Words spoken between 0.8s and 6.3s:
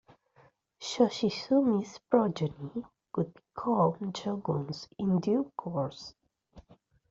Yoshizumi's progeny would become shoguns in due course.